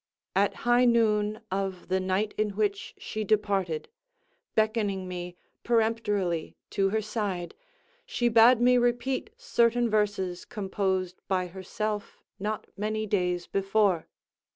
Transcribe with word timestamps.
At 0.35 0.55
high 0.65 0.85
noon 0.85 1.41
of 1.51 1.87
the 1.89 1.99
night 1.99 2.33
in 2.35 2.55
which 2.55 2.95
she 2.97 3.23
departed, 3.23 3.87
beckoning 4.55 5.07
me, 5.07 5.35
peremptorily, 5.63 6.55
to 6.71 6.89
her 6.89 7.03
side, 7.03 7.53
she 8.03 8.27
bade 8.27 8.59
me 8.59 8.79
repeat 8.79 9.29
certain 9.37 9.91
verses 9.91 10.43
composed 10.43 11.21
by 11.27 11.45
herself 11.45 12.17
not 12.39 12.65
many 12.75 13.05
days 13.05 13.45
before. 13.45 14.07